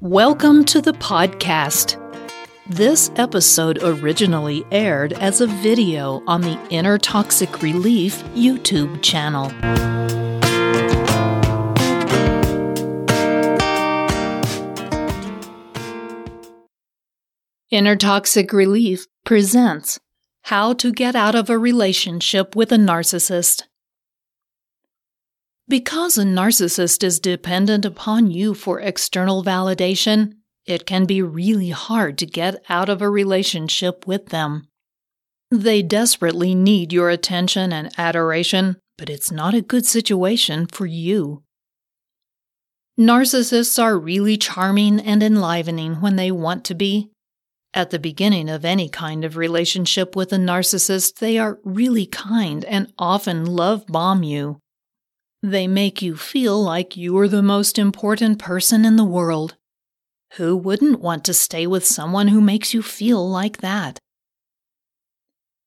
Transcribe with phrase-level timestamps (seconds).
[0.00, 1.96] Welcome to the podcast.
[2.68, 9.50] This episode originally aired as a video on the Inner Toxic Relief YouTube channel.
[17.72, 19.98] Inner Toxic Relief presents
[20.42, 23.64] How to Get Out of a Relationship with a Narcissist.
[25.68, 30.32] Because a narcissist is dependent upon you for external validation,
[30.64, 34.66] it can be really hard to get out of a relationship with them.
[35.50, 41.42] They desperately need your attention and adoration, but it's not a good situation for you.
[42.98, 47.10] Narcissists are really charming and enlivening when they want to be.
[47.74, 52.64] At the beginning of any kind of relationship with a narcissist, they are really kind
[52.64, 54.60] and often love bomb you.
[55.42, 59.56] They make you feel like you're the most important person in the world.
[60.32, 63.98] Who wouldn't want to stay with someone who makes you feel like that?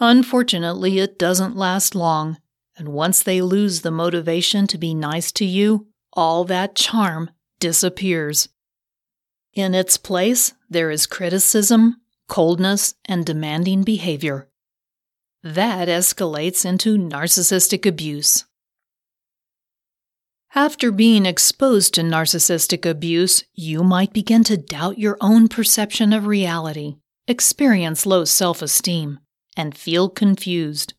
[0.00, 2.38] Unfortunately, it doesn't last long,
[2.76, 8.48] and once they lose the motivation to be nice to you, all that charm disappears.
[9.54, 14.48] In its place, there is criticism, coldness, and demanding behavior.
[15.44, 18.44] That escalates into narcissistic abuse.
[20.54, 26.26] After being exposed to narcissistic abuse, you might begin to doubt your own perception of
[26.26, 29.20] reality, experience low self esteem,
[29.56, 30.92] and feel confused.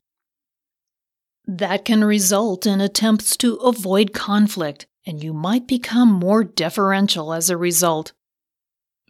[1.46, 7.52] That can result in attempts to avoid conflict, and you might become more deferential as
[7.52, 8.14] a result.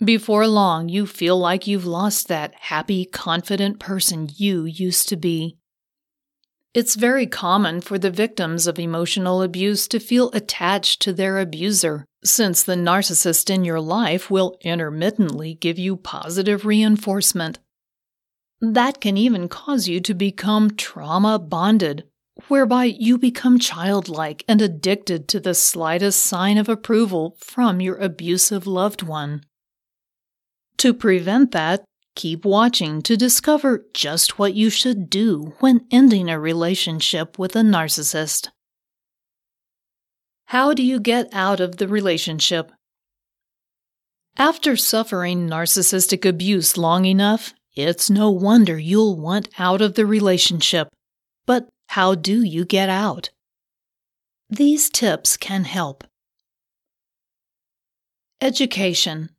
[0.04, 5.58] Before long, you feel like you've lost that happy, confident person you used to be.
[6.74, 12.06] It's very common for the victims of emotional abuse to feel attached to their abuser,
[12.24, 17.60] since the narcissist in your life will intermittently give you positive reinforcement.
[18.60, 22.06] That can even cause you to become trauma bonded,
[22.48, 28.66] whereby you become childlike and addicted to the slightest sign of approval from your abusive
[28.66, 29.44] loved one.
[30.78, 31.84] To prevent that,
[32.16, 37.62] Keep watching to discover just what you should do when ending a relationship with a
[37.62, 38.50] narcissist.
[40.48, 42.72] How do you get out of the relationship?
[44.38, 50.90] After suffering narcissistic abuse long enough, it's no wonder you'll want out of the relationship.
[51.48, 53.32] But how do you get out?
[54.50, 56.04] These tips can help.
[58.40, 59.30] Education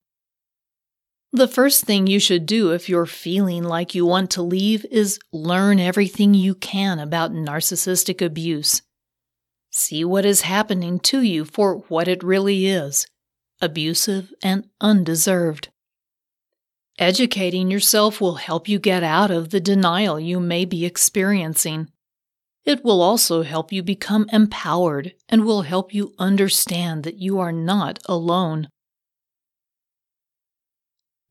[1.34, 5.18] the first thing you should do if you're feeling like you want to leave is
[5.32, 8.82] learn everything you can about narcissistic abuse.
[9.72, 13.06] See what is happening to you for what it really is
[13.60, 15.70] abusive and undeserved.
[16.98, 21.88] Educating yourself will help you get out of the denial you may be experiencing.
[22.64, 27.52] It will also help you become empowered and will help you understand that you are
[27.52, 28.68] not alone.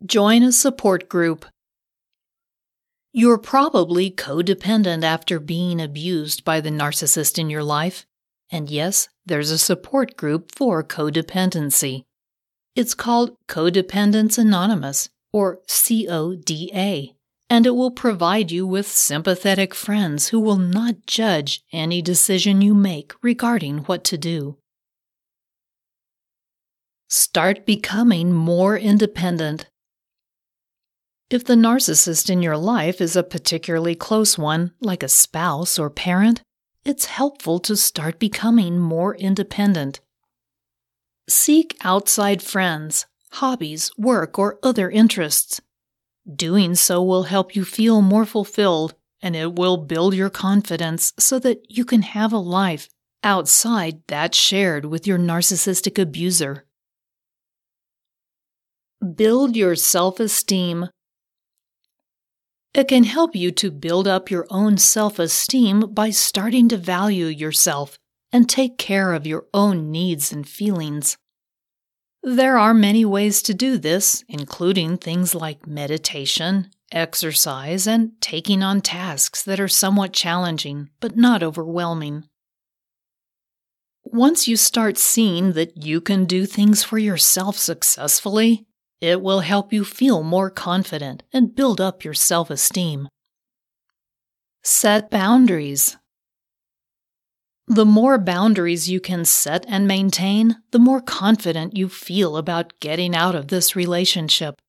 [0.06, 1.46] Join a support group.
[3.14, 8.06] You're probably codependent after being abused by the narcissist in your life.
[8.52, 12.04] And yes, there's a support group for codependency.
[12.76, 17.16] It's called Codependents Anonymous, or CODA,
[17.50, 22.74] and it will provide you with sympathetic friends who will not judge any decision you
[22.74, 24.58] make regarding what to do.
[27.10, 29.68] Start becoming more independent.
[31.30, 35.90] If the narcissist in your life is a particularly close one, like a spouse or
[35.90, 36.42] parent,
[36.86, 40.00] it's helpful to start becoming more independent.
[41.30, 45.62] Seek outside friends, hobbies, work, or other interests.
[46.32, 51.40] Doing so will help you feel more fulfilled and it will build your confidence so
[51.40, 52.90] that you can have a life
[53.24, 56.66] outside that shared with your narcissistic abuser.
[59.16, 60.90] Build your self esteem
[62.74, 67.28] it can help you to build up your own self esteem by starting to value
[67.28, 67.98] yourself
[68.32, 71.18] and take care of your own needs and feelings.
[72.24, 78.82] There are many ways to do this, including things like meditation, exercise, and taking on
[78.82, 82.24] tasks that are somewhat challenging but not overwhelming.
[84.04, 88.66] Once you start seeing that you can do things for yourself successfully,
[89.04, 93.10] it will help you feel more confident and build up your self esteem.
[94.64, 95.98] Set boundaries.
[97.68, 103.14] The more boundaries you can set and maintain, the more confident you feel about getting
[103.14, 104.62] out of this relationship.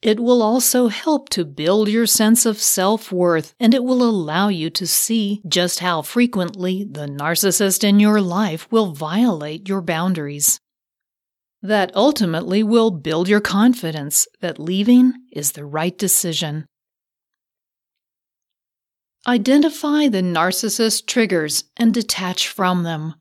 [0.00, 4.48] It will also help to build your sense of self worth and it will allow
[4.48, 10.58] you to see just how frequently the narcissist in your life will violate your boundaries.
[11.64, 16.66] That ultimately will build your confidence that leaving is the right decision.
[19.26, 23.14] Identify the narcissist triggers and detach from them.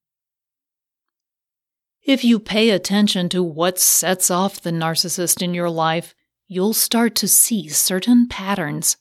[2.03, 6.13] If you pay attention to what sets off the narcissist in your life,
[6.49, 8.97] you'll start to see certain patterns.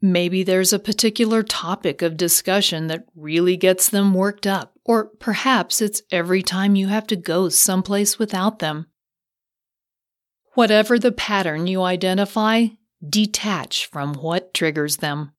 [0.00, 5.80] Maybe there's a particular topic of discussion that really gets them worked up, or perhaps
[5.80, 8.86] it's every time you have to go someplace without them.
[10.54, 12.66] Whatever the pattern you identify,
[13.06, 15.32] detach from what triggers them.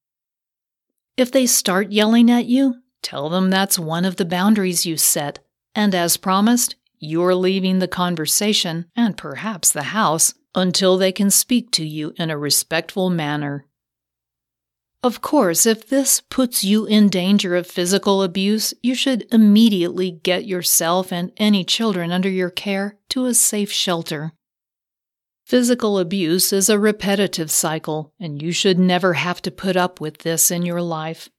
[1.18, 5.40] If they start yelling at you, tell them that's one of the boundaries you set,
[5.74, 11.72] and as promised, you're leaving the conversation and perhaps the house until they can speak
[11.72, 13.66] to you in a respectful manner.
[15.06, 20.48] Of course, if this puts you in danger of physical abuse, you should immediately get
[20.48, 24.34] yourself and any children under your care to a safe shelter.
[25.46, 30.24] Physical abuse is a repetitive cycle, and you should never have to put up with
[30.24, 31.30] this in your life.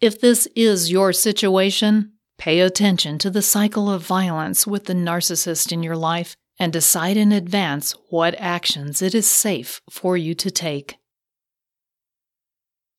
[0.00, 5.70] If this is your situation, pay attention to the cycle of violence with the narcissist
[5.70, 10.50] in your life and decide in advance what actions it is safe for you to
[10.50, 10.96] take.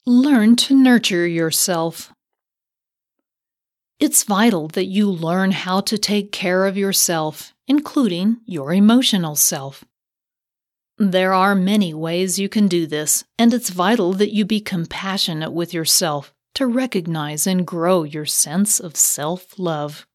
[0.09, 2.13] Learn to nurture yourself.
[3.99, 9.83] It's vital that you learn how to take care of yourself including your emotional self.
[10.97, 15.51] There are many ways you can do this, and it's vital that you be compassionate
[15.51, 20.07] with yourself to recognize and grow your sense of self-love.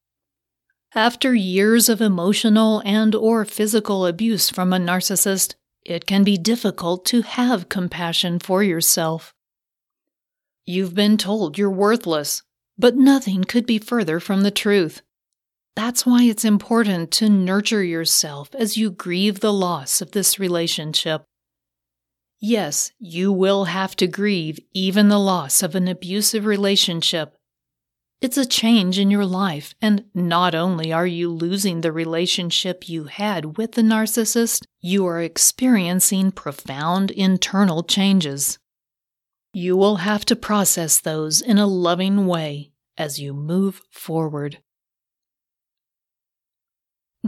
[0.94, 5.54] After years of emotional and or physical abuse from a narcissist,
[5.84, 9.34] it can be difficult to have compassion for yourself.
[10.64, 12.42] You've been told you're worthless,
[12.78, 15.02] but nothing could be further from the truth.
[15.74, 21.24] That's why it's important to nurture yourself as you grieve the loss of this relationship.
[22.40, 27.36] Yes, you will have to grieve even the loss of an abusive relationship.
[28.20, 33.04] It's a change in your life, and not only are you losing the relationship you
[33.04, 38.58] had with the narcissist, you are experiencing profound internal changes.
[39.54, 44.58] You will have to process those in a loving way as you move forward.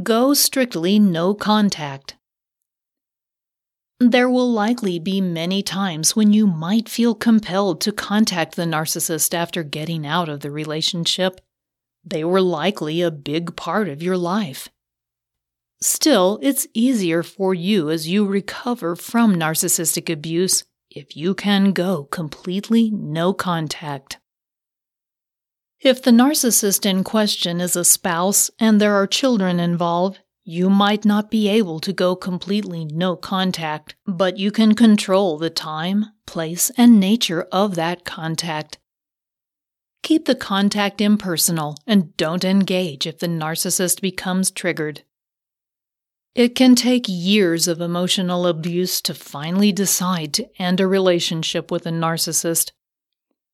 [0.03, 2.17] Go strictly no contact.
[4.01, 9.35] There will likely be many times when you might feel compelled to contact the narcissist
[9.35, 11.41] after getting out of the relationship.
[12.05, 14.69] They were likely a big part of your life.
[15.81, 22.05] Still, it's easier for you as you recover from narcissistic abuse if you can go
[22.05, 24.19] completely no contact.
[25.81, 31.05] If the narcissist in question is a spouse and there are children involved, you might
[31.05, 36.71] not be able to go completely no contact, but you can control the time, place,
[36.77, 38.79] and nature of that contact.
[40.03, 45.03] Keep the contact impersonal and don't engage if the narcissist becomes triggered.
[46.35, 51.87] It can take years of emotional abuse to finally decide to end a relationship with
[51.87, 52.73] a narcissist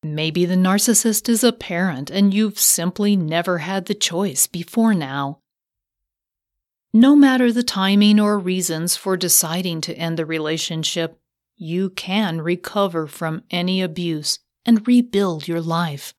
[0.03, 5.39] Maybe the narcissist is a parent and you've simply never had the choice before now.
[6.91, 11.19] No matter the timing or reasons for deciding to end the relationship,
[11.55, 16.15] you can recover from any abuse and rebuild your life.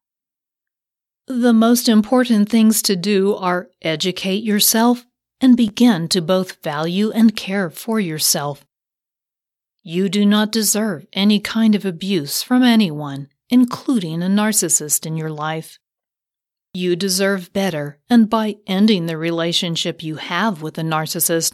[1.27, 5.05] The most important things to do are educate yourself
[5.43, 8.65] and begin to both value and care for yourself.
[9.83, 15.29] You do not deserve any kind of abuse from anyone including a narcissist in your
[15.29, 15.79] life.
[16.73, 21.53] You deserve better, and by ending the relationship you have with a narcissist,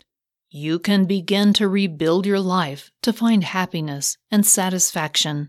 [0.49, 5.49] you can begin to rebuild your life to find happiness and satisfaction.